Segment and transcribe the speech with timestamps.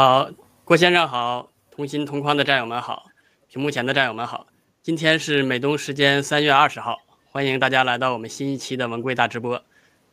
[0.00, 0.30] 好，
[0.64, 3.04] 郭先生好，同心同框的战友们好，
[3.50, 4.46] 屏幕前的战友们好，
[4.82, 6.96] 今天是美东时间三月二十号，
[7.30, 9.62] 欢迎大家来到我们新一期的文贵大直播。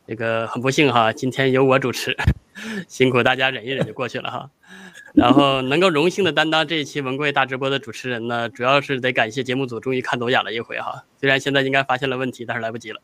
[0.06, 2.14] 这个很不幸哈，今天由我主持，
[2.86, 4.50] 辛苦大家忍一忍就过去了哈。
[5.14, 11.02] 然后能够荣幸的担当这一期文贵大直播的主持人呢，主要是得感谢节目组终于看走眼了一回哈。
[11.18, 13.00] 虽然现在应该发现了问题，但是来不及了。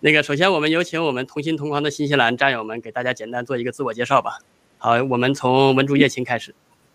[0.00, 4.38] 那个首先我们有请我们同心同框的新西兰战友们给大家简单做一个自我介绍吧。
[4.84, 6.54] 好，我们从文竹叶青开始，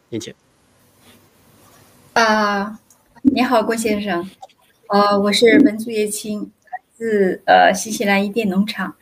[0.09, 0.31] 有请。
[2.13, 2.23] 啊、
[2.65, 2.77] 呃，
[3.23, 4.29] 你好，郭先生。
[4.89, 8.93] 呃，我是文竹叶青，来自呃新西兰伊甸农场，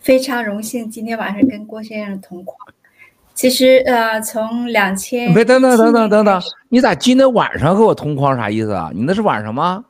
[0.00, 2.58] 非常荣幸今天晚上跟郭先生同框。
[3.32, 8.90] 其实呃，从两千，别等等等等等等，你咋今天晚上和我同框啥意思啊？
[8.92, 9.84] 你那是晚上吗？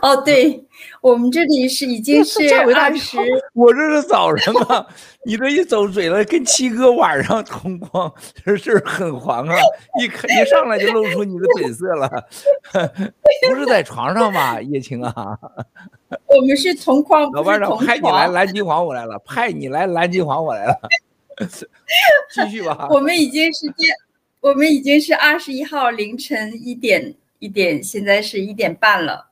[0.00, 0.64] 哦，对，
[1.00, 2.40] 我们这里是已经 是
[2.74, 3.18] 二十，
[3.52, 4.86] 我这是早上啊。
[5.26, 8.12] 你这一走嘴了，跟七哥晚上同框，
[8.44, 9.56] 这事儿很黄啊！
[9.98, 12.08] 一看一上来就露出你的本色了，
[13.48, 15.14] 不是在床上吧，叶青啊？
[16.28, 20.78] 我们是同框，老班长派你来蓝金黄我来了，派你来蓝金黄我来了，
[22.30, 22.86] 继续吧。
[22.90, 23.84] 我们已经是第，
[24.40, 29.30] 我们已经是二十一号凌晨一点一点，现在是一点半了。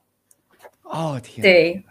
[0.93, 1.85] 哦天，对。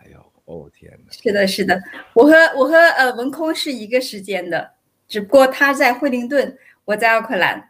[0.46, 1.12] 哦天哪！
[1.12, 1.82] 是的，是的，
[2.14, 4.72] 我和我和呃文空是一个时间的，
[5.08, 7.70] 只不过他在惠灵顿，我在奥克兰，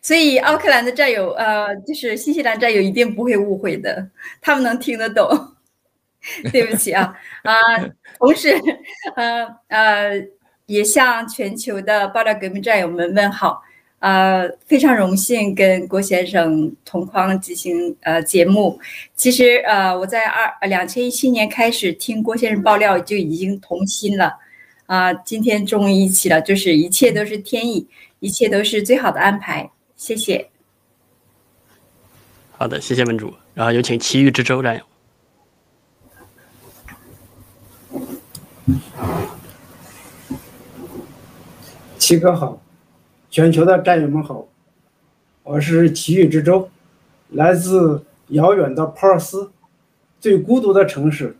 [0.00, 4.08] 所以奥克兰的战友呃，就是新西兰战友一定不会误会的，
[4.40, 5.28] 他们能听得懂。
[6.50, 8.54] 对不起啊啊、呃，同时
[9.14, 10.26] 呃呃，
[10.64, 13.62] 也向全球的爆料革命战友们问好。
[14.04, 18.78] 呃，非常荣幸跟郭先生同框进行呃节目。
[19.16, 24.26] 其实呃，我在二两千一七年开始听郭先生爆料就已经同心了，
[24.84, 27.88] 啊、呃，今天终于一起了，就是一切都是天意，
[28.20, 29.70] 一切都是最好的安排。
[29.96, 30.50] 谢谢。
[32.58, 34.84] 好的，谢谢文主，然后有请奇遇之舟战友。
[41.98, 42.60] 七哥好。
[43.34, 44.46] 全球的战友们好，
[45.42, 46.70] 我是奇遇之舟，
[47.30, 49.50] 来自遥远的珀尔斯，
[50.20, 51.36] 最孤独的城市，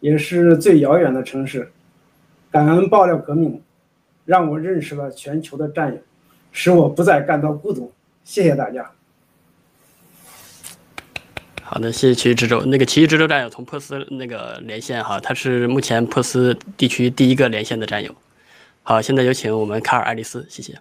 [0.00, 1.70] 也是最遥远的城市。
[2.50, 3.62] 感恩爆料革命，
[4.24, 6.00] 让我认识了全球的战友，
[6.50, 7.92] 使我不再感到孤独。
[8.24, 8.90] 谢谢大家。
[11.62, 12.64] 好的，谢谢奇遇之舟。
[12.64, 18.12] 那个奇遇之舟战友从珀斯那个连线哈，他是目前珀斯地区第一个连线的战友。
[18.82, 20.76] 好，现在有请我们卡尔爱丽丝，谢谢。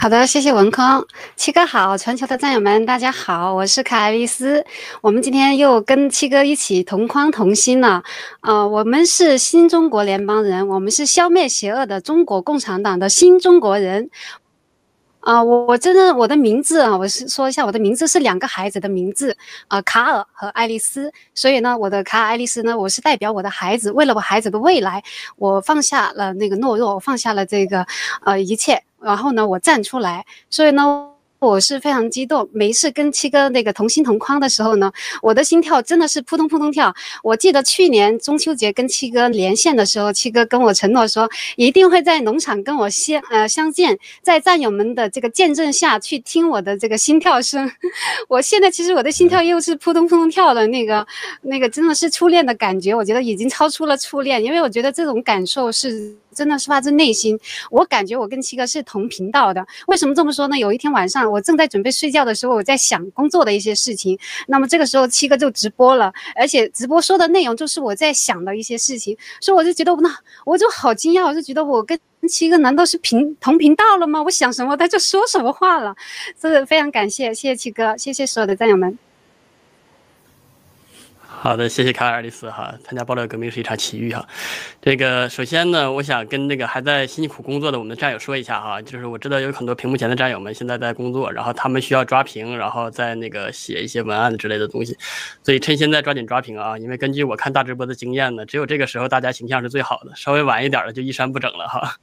[0.00, 1.04] 好的，谢谢文康
[1.34, 4.64] 七哥好，全球的战友们大家好，我是卡爱丽丝，
[5.00, 8.04] 我们今天又跟七哥一起同框同心了，
[8.42, 14.08] 呃，我们是新中国联邦人，我们是消灭邪恶的中国共产党的新中国人，
[15.28, 19.36] 啊、我我真的我的名字啊，我是说一下我的名字是两个孩子的名字
[19.68, 25.02] 啊、卡尔和爱丽丝，所以呢，我的卡尔爱丽丝呢，我是代表我的孩子，为了我孩子的未来，
[25.36, 27.86] 我放下了那个懦弱，我放下了这个
[28.24, 28.82] 呃一切。
[29.02, 31.17] 然后呢，我站出来，所以呢。
[31.40, 34.90] 我是非常激动，每一次跟七哥那个同心同框的时候呢，
[35.22, 36.92] 我的心跳真的是扑通扑通跳。
[37.22, 47.70] 我记得去年中秋节跟七哥连线的时候，七哥跟我承诺说，一定会在农场跟我相呃相见，在战友们的这个见证下去听我的这个心跳声。
[48.28, 51.06] 我现在其实我的心跳又是扑通扑通跳的，那个
[51.42, 57.38] 那个真的是初恋的感觉，我觉得已经超出了初恋，因为我觉得这种感受是真的是发自内心。
[57.70, 59.66] 我感觉我跟七哥是同频道的。
[59.88, 60.56] 为什么这么说呢？
[60.56, 61.18] 有一天晚上。
[61.28, 64.16] 我正在准备睡觉的时候，我在想工作的一些事情。
[64.46, 70.08] 那么这个时候七哥就直播了，而且直播说的内容就是我在想的一些事情，所以我就觉得我那
[70.46, 71.98] 我就好惊讶，我就觉得我跟
[72.28, 74.22] 七哥难道是平同频道了吗？
[74.22, 75.94] 我想什么他就说什么话了，
[76.40, 79.07] 真的非常感谢，谢谢七哥，谢谢所有的战友们。
[81.40, 84.26] 好的，谢谢卡尔爱丽丝哈，参加爆料革命是一场奇遇哈。
[84.82, 94.96] 这个首先呢，我想跟那个还在辛苦工作的我们的战友说一下哈，就是我知道有很多屏幕前的战友们现在在工作，然后他们需要抓屏，然后在那个写一些文案之类的东西，
[95.44, 101.94] 所以趁现在抓紧抓屏啊，因为根据我看大直播的经验呢，只有这个时候大家形象是最好的，稍微晚一点的就衣衫不整了哈。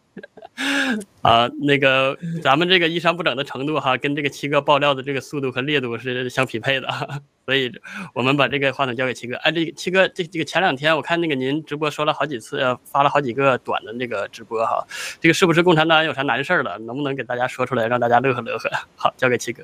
[1.22, 6.88] 啊，那个咱们这个衣衫不整的程度哈，跟这个七哥爆料的这个速度和烈度是相匹配的，
[7.46, 7.70] 所以
[8.14, 9.36] 我们把这个话筒交给七哥。
[9.38, 14.86] 哎，这个七哥，这这个前两天我看那个您直播说了好几次，发了好几个短的那个直播哈，
[15.20, 16.78] 这个是不是共产党有啥难事了？
[16.80, 18.70] 能不能给大家说出来，让大家乐呵乐呵？
[18.96, 19.64] 好，交给七哥。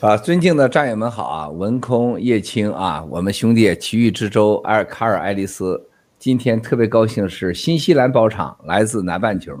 [0.00, 5.88] 啊，尊敬的战友们好啊，文空叶青啊，我们兄弟奇遇之舟埃尔卡尔爱丽丝。
[6.20, 9.56] 今天特别高兴是新西兰包场，来自南半球。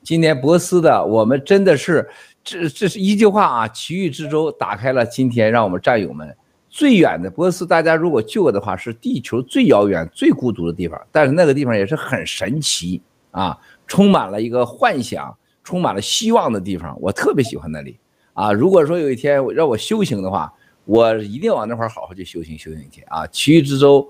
[0.00, 2.08] 今年博斯的我们真的是，
[2.44, 6.32] 这这是一句话啊，奇遇之舟打开了今天让我们战友们
[6.70, 7.66] 最远的博斯。
[7.66, 13.02] 大家如果去过的话，是地球最遥远、最孤独的地方，但是那个地方也是很神奇
[13.32, 13.58] 啊，
[13.88, 16.96] 充满了一个幻想、充满了希望的地方。
[17.00, 17.98] 我特别喜欢那里
[18.34, 18.52] 啊。
[18.52, 20.52] 如果说有一天让我修行的话，
[20.84, 23.26] 我一定往那块好好去修行修行去啊。
[23.26, 24.08] 奇遇之舟。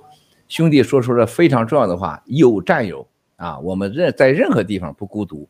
[0.48, 3.06] 兄弟说出了非常重要的话：有战友
[3.36, 5.48] 啊，我们任在任何地方不孤独。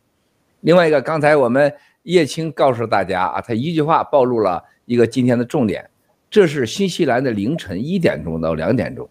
[0.61, 1.71] 另外一个，刚才我们
[2.03, 5.87] 叶青告诉大家啊，他一句话暴露了一个今天的重点，
[6.29, 9.07] 这是新西兰的凌晨一点钟到两点钟。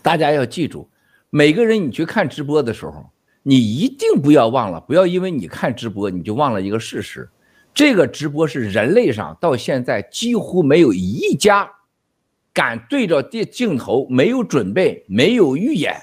[0.00, 0.88] 大家要记住，
[1.28, 3.04] 每个人你去看直播的时候，
[3.42, 7.28] 你一定不要忘了，不要因为你看直播你就忘了一个事实，
[7.74, 11.70] 这个直播是人类上到现在几乎没有一家。
[12.54, 15.96] 敢对着电镜头，没有准备，没有预演，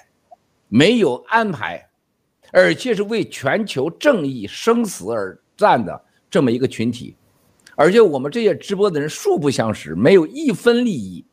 [0.67, 1.87] 没有安排，
[2.51, 7.15] 而且是为全球正义生死而战的这么一个群体，
[7.75, 11.23] 而且我们这些直播的人素不相识，没有一分利益，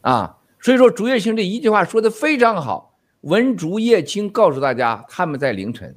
[0.00, 5.94] 啊，所以说竹叶青这一句话说的非常好，文竹叶青告诉大家，他们在凌晨，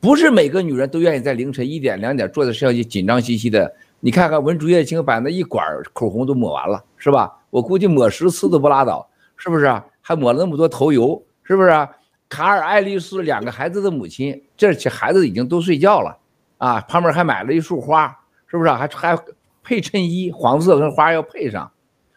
[0.00, 3.72] 不是每个女人都愿意在凌晨一点两点坐在摄像机紧张兮兮的。
[4.00, 7.36] 你看看文竹叶青把那一管口红都抹完了，是吧？
[7.50, 9.66] 我估计抹十次都不拉倒，是不是？
[10.00, 11.88] 还抹了那么多头油，是不是？
[12.28, 16.16] 卡尔爱丽丝两个孩子的母亲，这些孩子已经都睡觉了，
[16.58, 18.16] 啊，旁边还买了一束花，
[18.46, 18.70] 是不是？
[18.70, 19.18] 还还
[19.62, 21.70] 配衬衣，黄色跟花要配上。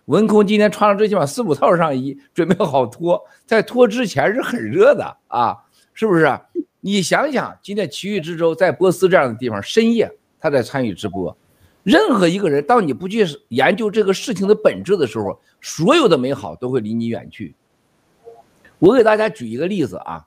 [0.05, 5.57] 文空今天穿了最起码四五套上衣，准备好脱，在脱之前是很热的啊，
[5.93, 6.39] 是不是？
[6.81, 11.35] 你想想，今天奇遇之舟在波斯这样的地方，深夜他在参与直播。
[11.83, 17.55] 任何一个人，当你不去研究这个事情的本质的时候，所有的美好都会离你远去。
[18.77, 20.25] 我给大家举一个例子啊，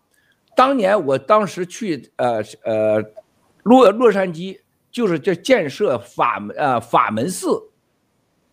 [0.56, 3.04] 当年我当时去呃呃
[3.62, 4.58] 洛洛杉矶，
[4.90, 7.62] 就是这建设法呃法门寺，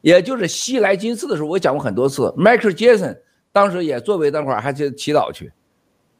[0.01, 2.23] 也就是西来金寺的时候，我讲过很多次。
[2.37, 3.17] Michael Jackson
[3.51, 5.51] 当时也作为那会儿还去祈祷去，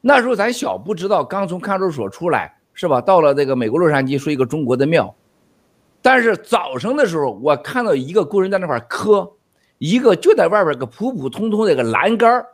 [0.00, 3.00] 那时候咱小不知道，刚从看守所出来是吧？
[3.00, 5.14] 到了这个美国洛杉矶，说一个中国的庙。
[6.02, 9.32] 但是早上的时候，我看到一个工人在那块刻，
[9.78, 12.44] 一个就在外边个普普通通的一个栏杆，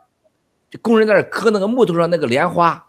[0.69, 2.85] 这工人在那刻那个木头上那个莲花。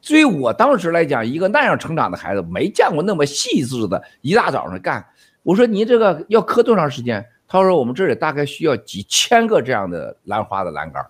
[0.00, 5.04] 所以我当时来讲，一个那样成长的孩子，没见过那么细致的，一大早上干。
[5.42, 7.26] 我说你这个要刻多长时间？
[7.48, 11.04] 他说我们这里大概需要几千个这样的兰花的栏杆。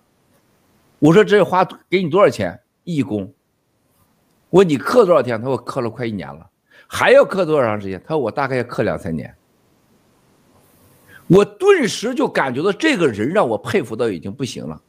[0.99, 2.61] 我说这花给你多少钱？
[2.84, 3.32] 义工。
[4.50, 5.40] 我说你刻多少天？
[5.40, 6.46] 他说刻了快一年了。
[6.86, 8.00] 还要刻多长时间？
[8.06, 9.34] 他说我大概要刻两三年。
[11.26, 14.81] 我顿时就感觉到这个人让我佩服到已经不行了。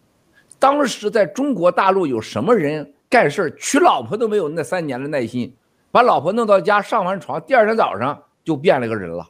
[0.59, 5.55] 当时在中国大陆有什么人干事娶老婆都没有那三年的耐心，
[5.91, 9.29] 把老婆弄到家上完床，第二天早上就变了个人了。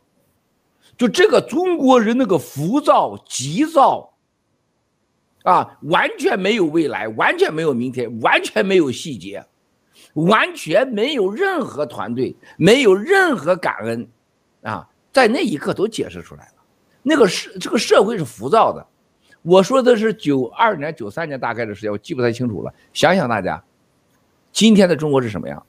[0.97, 4.13] 就这个中国人那个浮躁急躁，
[5.43, 9.45] 啊，完全没有未来，完全没有明天，完全没有细节。
[10.15, 14.07] 完全没有任何团队，没有任何感恩，
[14.63, 16.53] 啊，在那一刻都解释出来了。
[17.03, 18.85] 那个社这个社会是浮躁的。
[19.43, 22.73] 我说的是九二年、九三年大概的时间，我记不太清楚了。
[22.93, 23.63] 想想大家，
[24.51, 25.63] 今天的中国是什么样？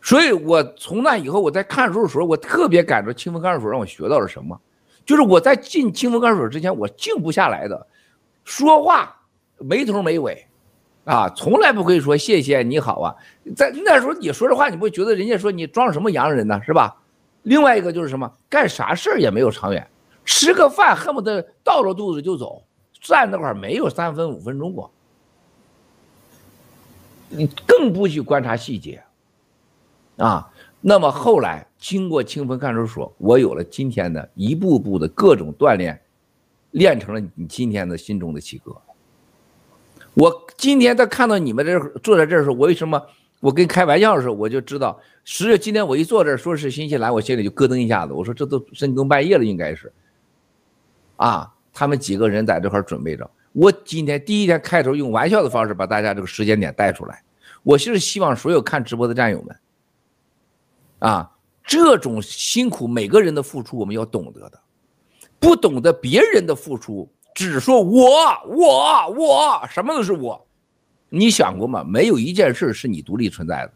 [0.00, 4.58] 所以我从那以后，我在看书的时候，我特别感觉清风看守所让我学到了什么，
[5.04, 7.86] 就是我在进清风看守所之前，我静不下来的，
[8.44, 9.14] 说话
[9.58, 10.46] 没头没尾。
[11.04, 13.14] 啊，从来不会说谢谢你好啊，
[13.54, 16.96] 在那时候你说这话，你不会觉得人家说你装什么洋人呢，是吧？
[17.42, 19.86] 另外一个就是什么，干啥事儿也没有长远，
[20.24, 22.62] 吃个饭恨不得倒了肚子就走，
[23.02, 24.90] 站那块儿没有三分五分钟过，
[27.28, 29.02] 你更不去观察细节，
[30.16, 36.00] 啊，那么后来经过清风看守所，我有了今天的一步步的各种锻炼，
[36.70, 38.74] 练成了你今天的心中的七哥。
[40.14, 43.00] 我今天在看到你们这坐在这儿时候，我为什么
[43.40, 48.12] 我跟开玩笑的时候我就知道，实际今天我一坐这儿说是新西兰，我心里就咯噔一下子。
[48.12, 49.92] 我说这都深更半夜了，应该是，
[51.16, 53.28] 啊，他们几个人在这块准备着。
[53.52, 57.22] 我今天第一天开头用玩笑的方式把大家这个时间点带出来，
[57.62, 59.56] 我就是希望所有看直播的战友们，
[61.00, 61.30] 啊，
[61.64, 64.60] 这种辛苦每个人的付出我们要懂得的，
[65.38, 67.08] 不懂得别人的付出。
[67.34, 68.10] 只说我
[68.46, 70.46] 我我什么都是我，
[71.08, 71.84] 你想过吗？
[71.84, 73.72] 没有一件事是你独立存在的。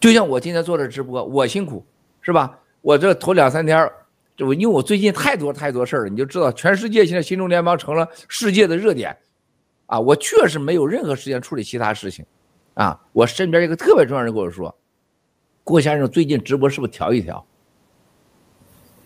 [0.00, 1.84] 就像我今天做这直播，我辛苦
[2.20, 2.58] 是吧？
[2.80, 3.90] 我这头两三天，
[4.36, 9.16] 就因为我最近太多太多事儿了，你就知道全世界现在新中联邦成了世界的热点，
[9.86, 12.24] 啊，我确实没有任何时间处理其他事情，
[12.74, 14.74] 啊，我身边一个特别重要人跟我说，
[15.64, 17.44] 郭先生最近直播是不是调一调？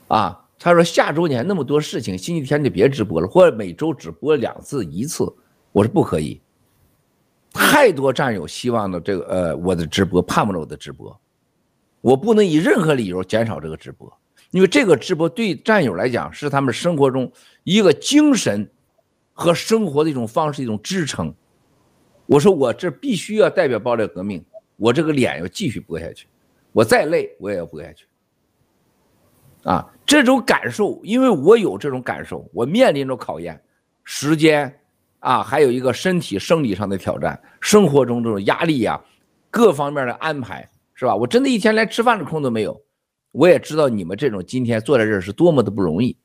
[0.09, 5.25] 啊，他说下周你还那么多事情，星期天就别直播了，或者每周只播两次一次。
[5.73, 6.38] 我说不可以，
[7.50, 11.19] 太多战友希望的这个呃我的直播，盼望着我的直播，
[12.02, 14.12] 我不能以任何理由减少这个直播，
[14.50, 17.33] 因为这个直播对战友来讲是他们生活中
[17.64, 18.71] 一个精神
[19.33, 21.35] 和生活的一种方式，一种支撑。
[22.26, 24.45] 我说我这必须要代表爆料革命，
[24.76, 26.26] 我这个脸要继续播下去，
[26.73, 28.05] 我再累我也要播下去。
[29.62, 33.61] 啊，这种感受，因为我有这种感受，我面临着考验，
[34.05, 34.75] 时间
[35.19, 38.99] 啊，还有一个身体生理上的挑战，生活中这种压力呀，
[39.50, 41.14] 各方面的安排，是吧？
[41.14, 42.81] 我真的一天连吃饭的空都没有。
[43.33, 46.17] 我也知道你们这种今天坐在这儿是多么的不容易，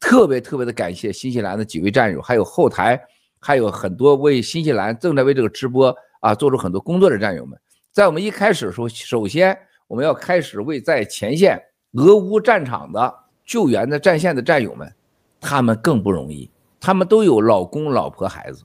[0.00, 2.98] 特别特别的感谢新西兰的几位战友，还有后台，
[3.38, 7.58] 还有很多为新西兰正在为这个直播啊做出很多工作的战友们。
[7.92, 11.62] 在我们一开始的时候，首先我们要开始为在前线。
[11.92, 13.14] 俄乌战场的
[13.44, 14.92] 救援的战线的战友们，
[15.40, 18.62] 他们更不容易，他们都有老公、老婆、孩子，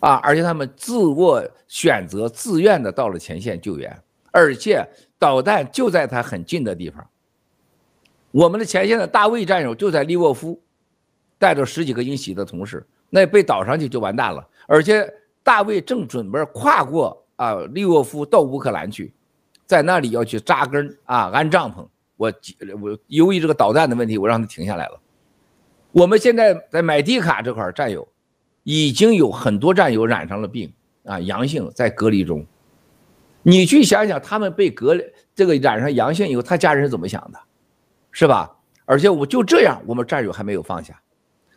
[0.00, 3.96] 啊，而且他们自我选择、自愿的到了前线救援，
[4.32, 4.84] 而且
[5.18, 7.06] 导弹就在他很近的地方。
[8.32, 10.60] 我们的前线的大卫战友就在利沃夫，
[11.38, 14.46] 带着十几个英喜的同事，那被导上去就完蛋了。
[14.66, 15.08] 而且
[15.44, 19.14] 大卫正准备跨过啊利沃夫到乌克兰去。
[19.66, 21.86] 在那里要去扎根啊，安帐篷。
[22.16, 22.32] 我
[22.80, 24.98] 我由于这个导弹的问题，我让他停下来了。
[25.92, 28.06] 我们现在在买地卡这块战友，
[28.62, 30.72] 已经有很多战友染上了病
[31.04, 32.46] 啊，阳性在隔离中。
[33.42, 35.04] 你去想想，他们被隔离
[35.34, 37.38] 这个染上阳性以后，他家人是怎么想的，
[38.12, 38.56] 是吧？
[38.84, 40.98] 而且我就这样，我们战友还没有放下。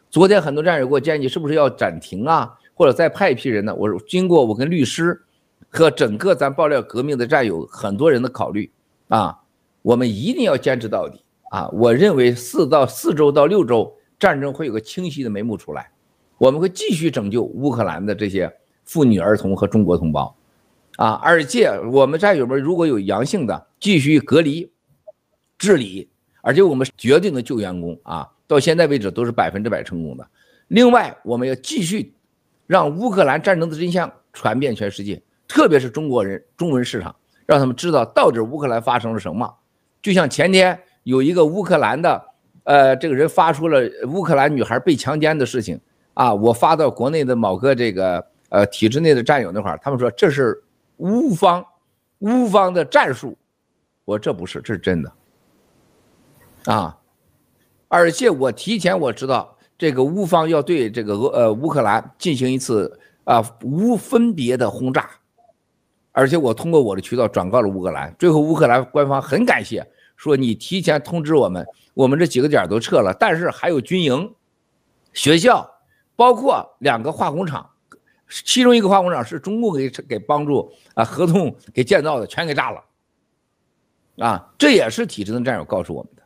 [0.10, 3.74] 昨天很多战友给我建议，是不是要暂停啊，或者再派一批人呢？
[3.76, 5.22] 我经过我跟律师。
[5.70, 8.72] 和整个咱爆料革命的战友很多人的考虑
[9.08, 9.40] 啊，
[9.82, 11.68] 我们一定要坚持到底啊！
[11.70, 15.92] 我认为四到四周到六周，战争会有个清晰的眉目出来，
[16.38, 18.52] 我们会继续拯救乌克兰的这些
[18.84, 20.36] 妇女儿童和中国同胞
[20.98, 21.14] 啊！
[21.24, 24.72] 而且我们战友们如果有阳性的，继续隔离
[25.58, 26.10] 治理，
[26.42, 30.28] 而且我们绝对的救员工啊，到现在为止都是百分之百成功的。
[30.68, 32.14] 另外，我们要继续
[32.68, 35.22] 让乌克兰战争的真相传遍全世界。
[35.50, 37.14] 特别是中国人中文市场，
[37.48, 39.52] 让他们知道到底乌克兰发生了什么。
[40.00, 42.24] 就像前天有一个乌克兰的，
[42.64, 45.78] 呃，这个人发出了乌克兰女孩被强奸的事情
[46.14, 50.64] 啊，我发到国内的某个这个呃体制内的战友那块儿，他们说这是
[50.98, 51.66] 乌方
[52.20, 53.36] 乌方的战术，
[54.06, 55.12] 我这不是，这是真的
[56.66, 56.96] 啊。
[57.88, 65.10] 而且我提前我知道这个乌方要对这个俄呃乌克兰进行一次啊无分别的轰炸。
[66.20, 74.30] 而且我通过我的渠道转告了乌克兰，最后乌克兰官方很感谢，说你提前通知我们，我们这几个点都撤了，但是还有军营、
[75.14, 75.66] 学校，
[76.18, 77.70] 包括两个化工厂，
[78.44, 82.84] 其中一个化工厂是中共给给帮助啊合同给建造的，全给炸了，
[84.18, 86.24] 啊，这也是体制的战友告诉我们的。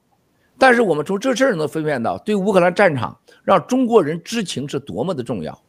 [0.58, 5.62] 但是我们从这事儿能分辨到，对乌克兰战场让中国人知情是多么的重要。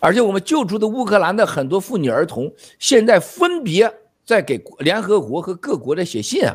[0.00, 3.92] 而且我们救出的乌克兰的很多妇女儿童，现在分别
[4.24, 6.54] 在给联合国和各国在写信啊，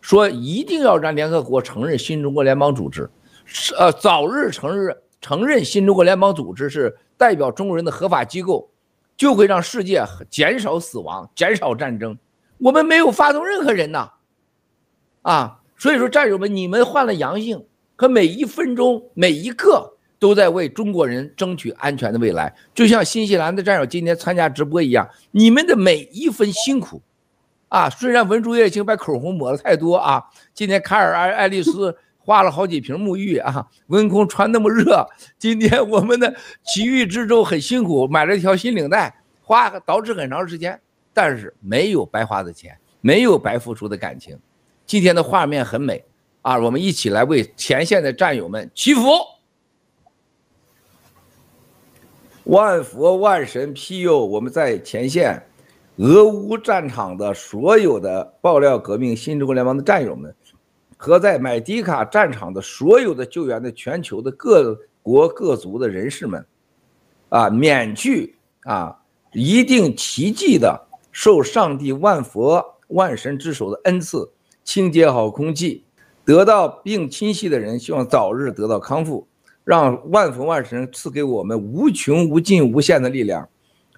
[0.00, 3.10] 说一定要让联合国承认新中国联邦组织，
[3.44, 8.70] 是呃，早日承认承认新中国联邦组织是代表中国人的合法机构，
[9.16, 12.16] 就会让世界减少死亡，减少战争。
[12.58, 14.10] 我们没有发动任何人呐，
[15.22, 19.98] 啊，所以说战友们，你们患了阳性，可每一分钟每一刻。
[20.20, 27.00] 都在为中国人争取安全的未来，就像新西兰的战友今天参加直播一样，你们的每一分辛苦，
[27.68, 30.22] 啊，虽然文竹叶青把口红抹的太多啊，
[30.52, 35.08] 今天卡尔爱爱丽丝花了好几瓶沐浴啊，文空穿那么热，
[35.38, 36.32] 今天我们的
[36.64, 40.78] 奇遇之舟很辛苦，买了一条新领带，花导致很长时间，
[41.14, 44.38] 但是没有白花的钱，没有白付出的感情，
[44.84, 46.04] 今天的画面很美
[46.42, 49.02] 啊，我们一起来为前线的战友们祈福。
[52.50, 55.40] 万佛万神庇佑我们在前线
[55.98, 60.34] 俄乌战场的所有的爆料革命新中国联邦的战友们，
[60.96, 66.44] 和在买迪卡战场的所有的救援的全球的各国各族的人士们，
[67.28, 68.98] 啊，免去啊
[69.32, 74.28] 一定奇迹的受上帝万佛万神之手的恩赐，
[74.64, 75.84] 清洁好空气，
[76.24, 79.24] 得到病侵袭的人希望早日得到康复。
[79.70, 83.48] 让万佛万神赐给我们无穷无尽无限的力量，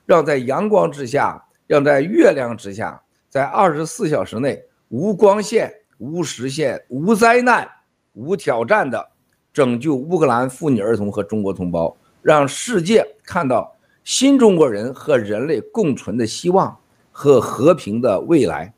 [0.05, 7.67] 让在阳光之下，让在月亮之下，在二十四小时内无光线、无时限、无灾难、
[8.13, 9.03] 无挑战的
[9.51, 13.75] 拯救乌克兰妇女儿童和中国同胞，让世界看到
[14.05, 16.77] 新中国人和人类共存的希望
[17.11, 18.71] 和和平的未来。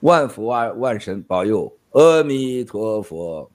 [0.00, 3.50] 万佛万万神保佑，阿弥陀佛。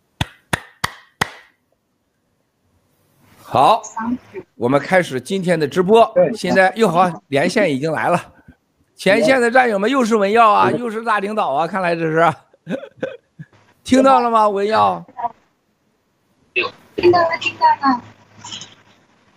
[3.47, 3.79] 好，
[4.55, 6.11] 我们开始今天的直播。
[6.35, 8.19] 现在又好，连线已经来了。
[8.97, 12.33] 前线的战友们，又是文耀啊，又是大领导啊，看来这是。
[13.83, 15.05] 听到了吗，文耀？
[16.95, 18.01] 听到了，听到了。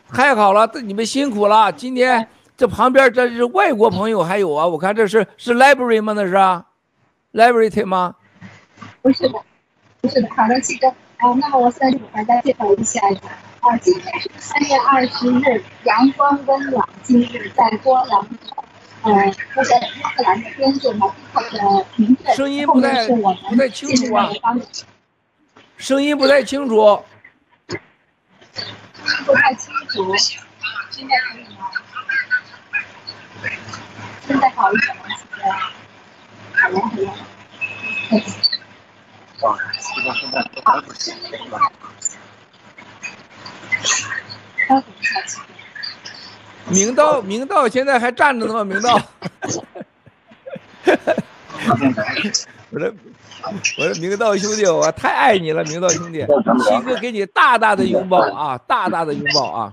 [0.08, 1.70] 太好了，这你们辛苦了。
[1.70, 6.14] 今天这旁边这是外国朋友，还有啊，我看这是是 library 吗？
[6.14, 6.34] 那是
[7.34, 8.14] library 吗？
[9.02, 9.38] 不是的，
[10.00, 10.28] 不是的。
[10.34, 10.88] 好的，七哥。
[11.18, 13.00] 好，那么我现在就给大家介绍一下。
[13.60, 16.88] 啊，今天是三月二十日，阳光温暖。
[17.02, 18.20] 今日在波兰，
[19.02, 19.80] 呃，就在乌
[20.14, 24.30] 克兰的边界嘛，它的名字声音不太不太清楚啊，
[25.76, 27.02] 声音不太清楚，
[29.26, 30.14] 不太清楚，
[30.90, 31.70] 现在可以吗？
[34.26, 35.02] 现在好一点吗？
[35.08, 35.50] 现在
[36.60, 37.14] 好了，好了。
[39.40, 41.60] 好，现在好。
[46.68, 48.64] 明道，明道现在还站着呢吗？
[48.64, 49.00] 明道，
[52.70, 52.92] 我说，
[53.78, 59.72] 我说明道兄弟，我太爱你了，明道兄弟，七哥给你大大的拥抱啊，大大的拥抱啊。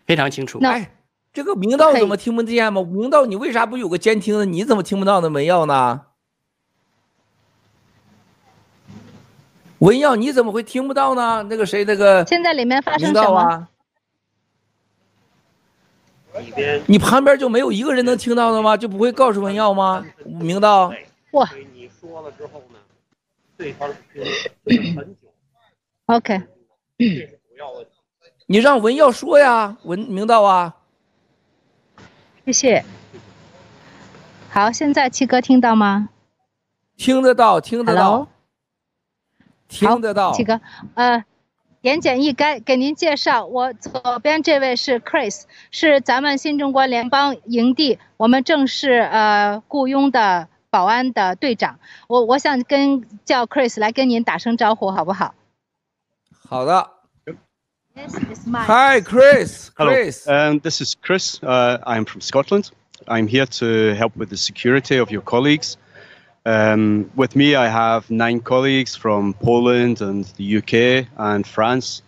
[0.06, 0.60] 非常清楚。
[0.62, 0.92] 那、哎、
[1.34, 2.84] 这个明道怎么听不见吗？
[2.84, 4.46] 明道，你为啥不有个监听呢？
[4.46, 5.30] 你怎么听不到呢？
[5.30, 6.02] 文耀呢？
[9.80, 11.42] 文耀，你怎么会听不到呢？
[11.50, 13.40] 那个谁，那个现在里面发生什么？
[13.40, 13.68] 啊
[16.86, 18.78] 你旁边就没有一个人能听到的吗？
[18.78, 20.06] 就不会告诉文耀吗？
[20.24, 20.94] 明道，
[21.32, 21.50] 哇！
[22.12, 22.80] 你说了之后呢，
[23.56, 23.90] 对方
[24.66, 25.34] 听很久。
[26.08, 26.42] OK。
[28.48, 30.76] 你让文耀说呀，文明道啊。
[32.46, 32.84] 谢谢。
[34.50, 36.10] 好，现在七哥听到吗？
[36.98, 38.28] 听得到，听得到。
[39.70, 40.34] 听得到。
[40.34, 40.60] 七哥，
[40.96, 41.24] 呃。
[41.80, 51.79] 言简意赅，给您介绍，我左边这位是 Chris，是咱们新中国联邦营地，我们正式呃雇佣的保安的队长。
[52.09, 55.35] 我我想跟叫 Chris 来跟您打声招呼，好不好？
[56.49, 56.91] 好的。
[57.95, 58.65] This is my.
[58.67, 59.71] Hi, Chris.
[59.75, 59.91] Hello.
[59.91, 60.27] Chris.
[60.29, 61.39] Um, this is Chris.
[61.43, 62.71] Uh, I'm from Scotland.
[63.09, 65.77] I'm here to help with the security of your colleagues.
[66.45, 72.03] Um, with me, I have nine colleagues from Poland and the UK and France.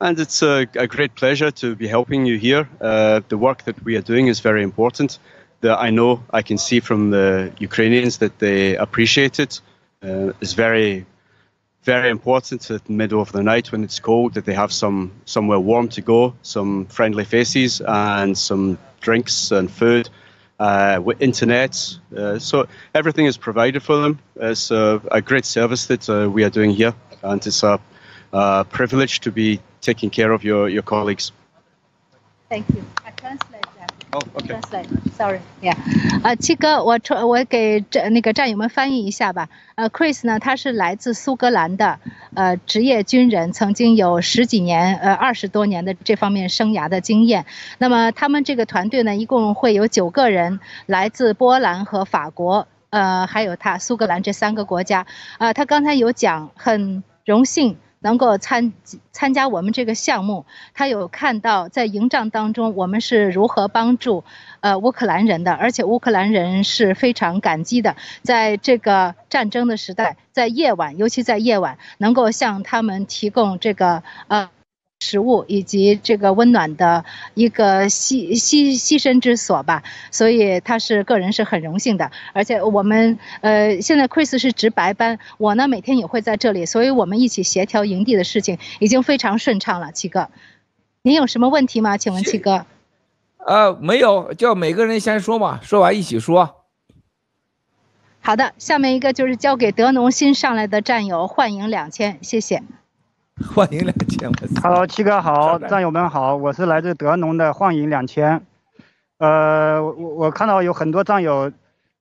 [0.00, 2.68] And it's a, a great pleasure to be helping you here.
[2.80, 5.18] Uh, the work that we are doing is very important.
[5.61, 9.61] That I know I can see from the Ukrainians that they appreciate it.
[10.03, 11.05] Uh, it's very,
[11.83, 15.11] very important at the middle of the night when it's cold that they have some
[15.25, 20.09] somewhere warm to go, some friendly faces, and some drinks and food
[20.61, 21.97] uh, with internet.
[22.15, 24.19] Uh, so everything is provided for them.
[24.35, 26.93] It's a, a great service that uh, we are doing here,
[27.23, 27.79] and it's a,
[28.31, 31.31] a, privilege to be taking care of your, your colleagues.
[32.47, 32.85] Thank you.
[33.03, 33.60] I translate
[34.11, 34.59] 哦，OK。
[35.17, 35.75] Sorry，Yeah，
[36.23, 39.47] 呃，七哥，我传我给这那个战友们翻译一下吧。
[39.75, 41.99] 呃，Chris 呢，他是来自苏格兰的，
[42.33, 47.45] 呃，职业军人，曾经有十几年，呃，二十多年的这方面生涯的经验。
[47.77, 55.01] 那么他们这个团队呢，一共会有九个人，来自波兰和法国，呃，还有他苏格兰这三个国家。
[55.37, 57.77] 啊、呃，他刚才有讲，很荣幸。
[58.01, 58.73] 能够参
[59.11, 64.23] 参加我们这个项目，他有看到在营帐当中我们是如何帮助
[64.59, 74.49] 呃乌克兰人的，而且乌克兰人是非常感激的，在这个战争的时代，在夜晚，尤其在夜晚，能够向他们提供这个呃。
[75.01, 89.91] 食物以及这个温暖的一个栖栖栖身之所吧，所以他是个人是很荣幸的，而且我们呃现在 Chris 是值白班，我呢每天也会在这里，所以我们一起协调营地的事情已经非常顺畅了。
[89.91, 90.29] 七哥，
[91.01, 91.97] 您有什么问题吗？
[91.97, 92.65] 请问七哥？
[93.39, 96.57] 呃，没有，叫每个人先说嘛，说完一起说。
[98.19, 102.61] 好的，下面一个就是交给德农新上来的战友，幻影两千，谢谢。
[103.49, 108.41] 幻影两千，Hello，七哥好，战友们好，我是来自德农的幻影两千。
[109.17, 111.51] 呃，我我看到有很多战友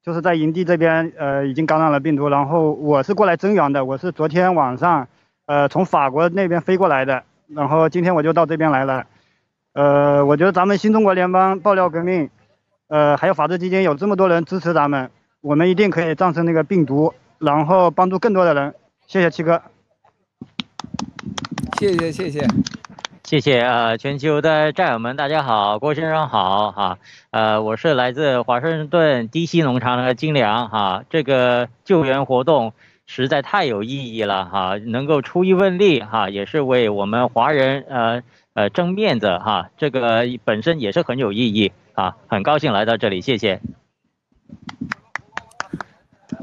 [0.03, 5.09] 就是在营地这边，呃，已经感染了病毒，然后我是过来增援的，我是昨天晚上，
[5.47, 9.05] 呃，从法国那边飞过来的，然后今天我就到这边来了。
[9.73, 12.29] 呃，我觉得咱们新中国联邦爆料革命，
[12.89, 18.75] 呃，还有法治基金有这么多人支持咱们，我们一定可以战胜那个病毒，然后帮助更多的人。
[19.07, 19.63] 谢谢七哥。
[21.81, 22.47] 谢谢谢谢，
[23.25, 23.97] 谢谢啊！
[23.97, 26.99] 全球的战友们，大家好，郭先生好哈。
[27.31, 31.05] 呃，我是来自华盛顿 DC 农场的金良哈。
[31.09, 32.75] 这个救援活动
[33.07, 39.71] 实在太有意义了哈，能够出一份力哈，也是为我们华人呃呃争面子哈。
[39.79, 43.59] 这个本身也是很有意义啊，很高兴来到这里，谢谢。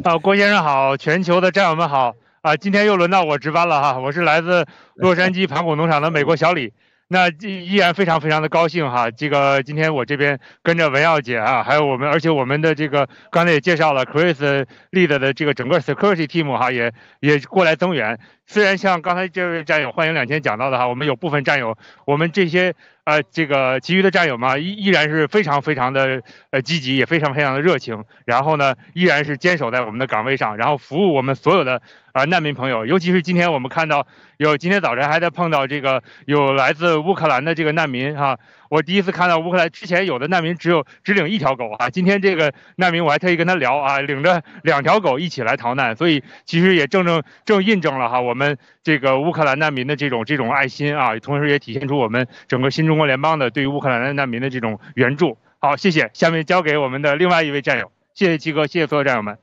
[0.03, 2.15] 啊，郭先生好，全球的战友们好。
[2.41, 6.71] 啊，今天又轮到我值班了哈，我是来自洛杉矶盘古农场的美国小李，
[7.07, 18.17] 那依然非常非常的高兴哈，这个今天我这边跟着文耀姐啊，还有我们，而且我们的这个刚才也介绍了 Chris lead 的这个整个 security team 哈，也也过来增援。
[18.49, 31.75] 虽然像刚才这位战友欢迎两千讲到的哈，我们有部分战友，我们这些呃这个其余的战友嘛，依依然是非常非常的呃积极，也非常非常的热情，然后呢，依然是坚守在我们的岗位上，然后服务我们所有的
[32.13, 34.07] 啊、呃、难民朋友，尤其是今天我们看到
[34.37, 38.39] 有今天早晨还在碰到这个有来自乌克兰的这个难民哈。
[38.69, 55.37] 我第一次看到乌克兰之前有的难民只有只领一条狗啊，今天这个难民我还特意跟他聊啊，领着两条狗一起来逃难，所以其实也正正正印证了哈我们这个乌克兰难民的这种这种爱心啊，同时也体现出我们整个新中国联邦的对于乌克兰的难民的这种援助。
[55.59, 59.37] 好，谢谢，下面交给我们的另外一位战友，谢谢七哥，谢谢所有战友们。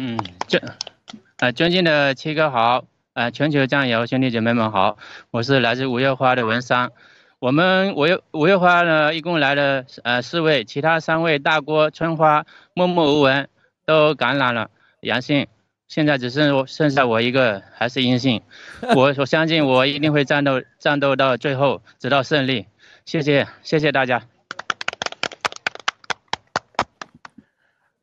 [0.00, 0.18] 嗯，
[0.48, 0.60] 这，
[1.38, 4.96] 呃，尊敬的七哥好，呃，全球战友兄弟姐妹们好，
[5.30, 6.90] 我是来自五月花的文山。
[7.44, 13.50] 我们五月五月花呢，一共来了呃四位，其他三位大郭、春花默默无闻，
[13.84, 15.46] 都感染了阳性，
[15.86, 18.40] 现在只剩剩下我一个还是阴性。
[18.96, 22.64] 我我相信我一定会战斗战斗到最后，直到胜利。
[23.04, 24.22] 谢谢谢谢大家。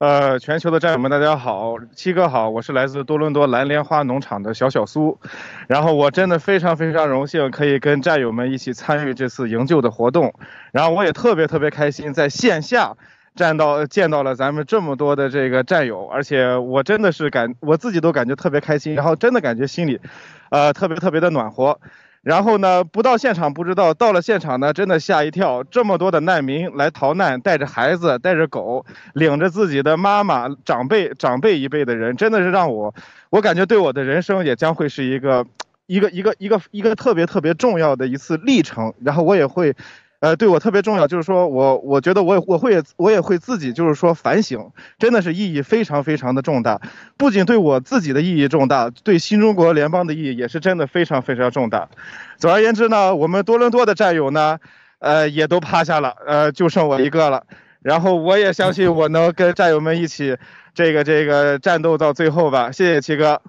[0.02, 5.20] 呃，全球的战友们，大家好，七哥好，我是来自多伦多蓝莲花农场的小小苏，
[5.68, 10.34] 然后我真的非常非常荣幸可以跟战友们一起参与这次营救的活动，
[10.72, 12.98] 然后我也特别特别开心在线下
[13.36, 20.00] 站到见到了咱们这么多的这个战友，而且我真的是感我自己都感觉特别开心，然后真的感觉心里，
[20.50, 21.80] 呃，特别特别的暖和。
[22.22, 25.64] 然后呢，不到现场不知道，到了现场呢，真的吓一跳。
[25.64, 32.94] 这么多的难民来逃难，带着孩子，带着狗，领着自己的妈妈、长辈、长辈一辈的人，真的是让我，
[33.32, 35.46] 我感觉对我的人生也将会是一个，
[35.88, 38.94] 一个一个一个一个特别特别重要的一次历程。
[39.04, 39.76] 然后我也会。
[40.22, 46.80] 呃，对我特别重要，就是说我我觉得我也我会我也会自己就是说反省，真的是意义非常非常的重大，
[47.18, 51.90] 不仅对我自己的意义重大，对新中国联邦的意义也是真的非常非常重大。
[52.38, 54.60] 总而言之呢，我们多伦多的战友呢，
[55.00, 57.44] 呃，也都趴下了，呃，就剩我一个了。
[57.82, 60.38] 然后我也相信我能跟战友们一起
[60.76, 62.72] 这个这个战斗到最后吧。
[62.72, 63.42] 谢谢七哥。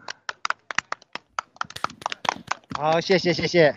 [2.79, 3.77] 好，谢谢谢谢，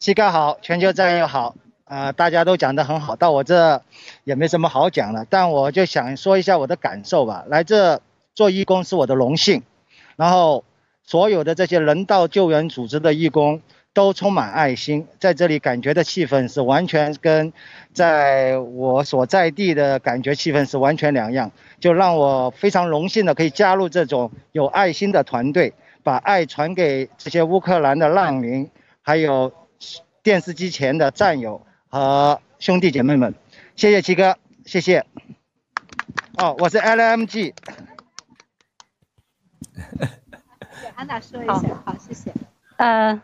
[0.00, 1.54] 七哥好，全球战友好。
[1.86, 3.82] 呃，大家都讲得很好，到我这
[4.24, 5.26] 也没什么好讲了。
[5.28, 7.44] 但我就想说一下我的感受吧。
[7.48, 8.00] 来这
[8.34, 9.62] 做义工是我的荣幸，
[10.16, 10.64] 然后
[11.02, 13.60] 所有的这些人道救援组织的义工
[13.92, 17.52] 都充满爱心，在这里感觉的气氛是完全跟
[17.92, 28.70] 在我所在地的感觉气氛是完全两样，就让我非常荣幸的可以加入这种有爱心的团队，把爱传给这些乌克兰的难民，
[29.02, 29.52] 还有
[30.22, 31.60] 电视机前的战友
[31.94, 33.36] 和兄弟姐妹们。
[33.76, 35.06] 谢谢七哥，谢谢。
[36.36, 37.54] 哦，我是 LMG。
[40.96, 42.34] 安娜说一下，好，好，谢谢。
[42.78, 43.22] 呃，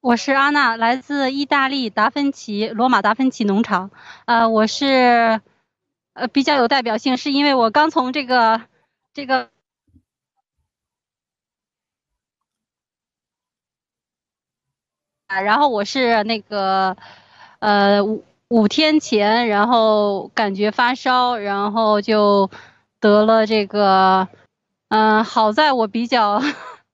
[0.00, 3.90] 我是安娜，来自意大利达芬奇罗马达芬奇农场。
[4.26, 5.40] 呃，我是
[6.12, 8.60] 呃比较有代表性，是因为我刚从这个
[9.14, 9.48] 这个，
[15.28, 16.94] 啊，然后我是那个
[17.58, 22.50] 呃五五天前，然后感觉发烧，然后就
[23.00, 24.28] 得了这个，
[24.88, 26.42] 嗯、呃，好在我比较。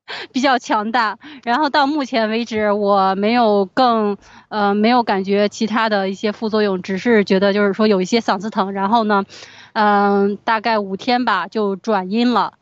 [0.32, 4.18] 比较强大，然后到目前为止我没有更
[4.50, 9.24] 呃没有感觉其他的一些副作用，只是觉得就是说有一些嗓子疼，然后呢，
[9.72, 12.52] 嗯、呃，大概五天吧就转阴了，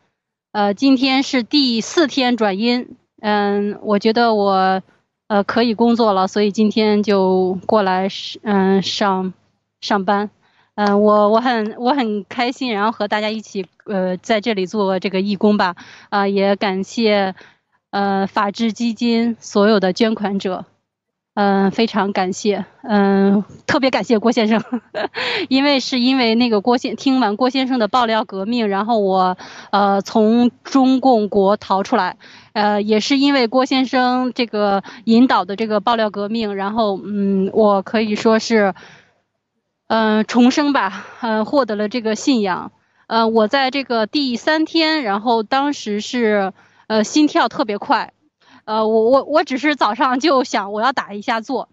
[0.53, 4.81] 呃，今天是第四天转阴，嗯、我觉得我
[5.33, 8.07] 呃可以工作了，所以今天就过来
[8.43, 9.33] 嗯、上
[9.81, 10.29] 上班。
[10.75, 15.75] 嗯、我我很我很开心，然后和大家一起呃在这里做这个义工吧，
[16.11, 17.35] 啊、呃，也感谢
[17.91, 20.67] 呃法治基金所有的捐款者，
[21.35, 24.63] 嗯、非常感谢，嗯、特别感谢郭先生，
[25.49, 29.37] 因为是因为那个郭先听完郭先生的爆料革命，然后我
[29.71, 32.17] 呃从中共国逃出来，
[32.53, 38.75] 呃，也是因为郭先生这个引导的这个爆料革命，然后嗯，我可以说是。
[39.89, 42.73] 嗯、呃，重生吧，嗯、呃，获得了这个信仰。
[43.09, 46.55] 呃，我在这个第三天，然后当时是，
[46.87, 48.15] 呃，心跳特别快，
[48.65, 51.69] 呃，我我我只是早上就想我要打一下坐，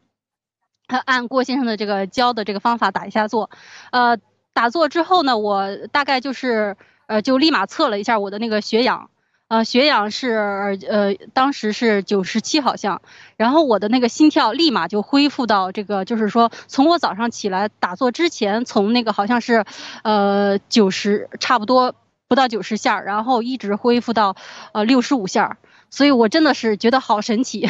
[0.87, 3.49] 按郭先生的这个教的这个方法打一下坐，
[3.91, 4.17] 呃，
[4.53, 9.09] 打坐之后呢，我大概就是，呃，就立马测了一下我的那个血氧。
[9.49, 13.01] 呃，血氧是呃，当时是九十七好像，
[13.35, 19.65] 然后我的那个心跳立马就恢复到这个，就是说从我早上起来打坐之前，从那个好像是，
[20.03, 21.95] 呃九十差不多
[22.27, 24.35] 不到九十下，然后一直恢复到
[24.71, 25.57] 呃六十五下，
[25.89, 27.69] 所以我真的是觉得好神奇。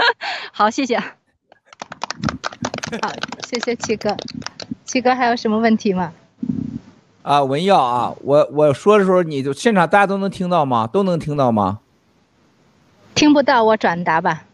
[0.52, 0.98] 好，谢谢。
[0.98, 1.12] 好，
[3.46, 4.16] 谢谢七哥。
[4.84, 6.12] 七哥还有什么问题吗？
[7.22, 10.86] 啊，文耀啊，我我说的时候，你就现场大家都能听到吗？
[10.86, 11.80] 都能听到吗？
[13.14, 14.44] 听不到，我转达吧。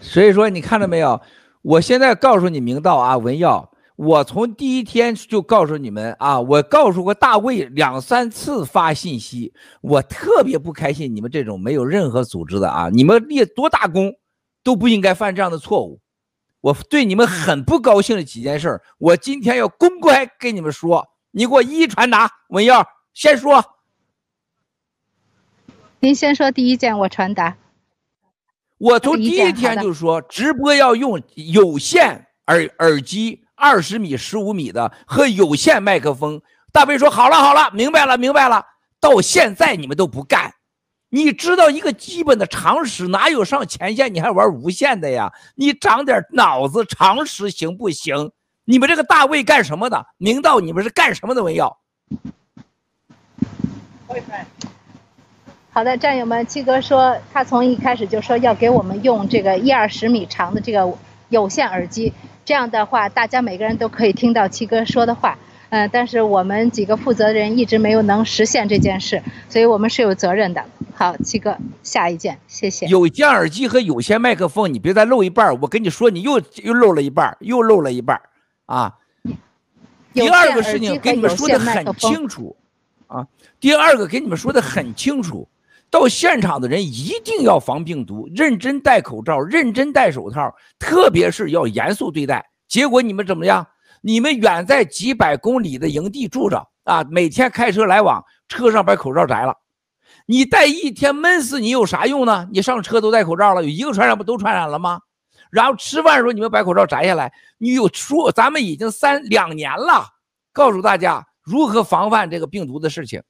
[0.00, 1.20] 所以说，你看到没有？
[1.62, 3.70] 我现在告诉你明道啊，文耀，
[4.02, 14.12] 我从第一天就告诉你们啊，我告诉过大卫两三次发信息，我特别不开心你们这种没有任何组织的啊，你们立多大功
[14.64, 16.00] 都不应该犯这样的错误。
[16.60, 22.28] 我对你们很不高兴的几件事，我今天要公开跟你们说，你给我一一传达。
[22.48, 22.84] 文耀，
[23.14, 23.64] 先说。
[26.00, 27.56] 您先说第一件，我传达。
[28.78, 36.42] 我从第一天就说，直播要用有线耳耳机，二十米、十五米的和有线麦克风。
[36.72, 38.66] 大飞说好了好了，明白了明白了。
[38.98, 40.54] 到现在你们都不干。
[41.10, 45.32] 你知道一个基本的常识，哪有上前线你还玩无线的呀？
[45.54, 48.32] 你长点脑子，常识行不行？
[48.64, 50.06] 你们这个大卫干什么的？
[50.18, 51.44] 明道你们是干什么的？
[51.44, 51.78] 文耀。
[55.70, 60.92] 好的，战友们，七哥说他从一开始就说要给我们用这个一二十米长的这个
[61.28, 62.12] 有线耳机，
[62.52, 65.38] 这样的话大家每个人都可以听到七哥说的话。
[65.70, 70.62] 嗯，但是我们几个负责人一直没有能实现这件事，所以我们是有责任的。
[70.94, 72.84] 好，七哥，下一件，谢谢。
[72.88, 75.58] 有线耳机和有线麦克风，你别再漏一半。
[75.62, 78.20] 我跟你说，你又又漏了一半，又漏了一半
[78.66, 78.98] 啊！
[80.12, 82.54] 第二个事情给你们说的很清楚
[83.06, 83.26] 啊。
[83.60, 85.48] 第二个给你们说的很清楚，
[85.92, 92.50] 到现场的人一定要防病毒，认真戴口罩，认真戴手套，特别是要严肃对待。
[92.66, 93.66] 结果你们怎么样？
[94.00, 99.54] 你们远在几百公里的营地住着啊，每天开车来往，车上把口罩摘了。
[100.24, 102.48] 你戴一天闷死你有啥用呢？
[102.50, 104.98] 你上车都戴口罩了，有一个传染不都传染了吗？
[105.50, 110.06] 然后吃饭的时候你们把口罩摘下来，你有说咱们已经三两年了，
[110.54, 113.22] 告诉大家如何防范这个病毒的事情，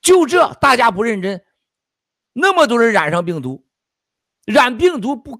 [0.00, 1.42] 就这大家不认真，
[2.34, 3.64] 那么多人染上病毒，
[4.44, 5.36] 染病毒不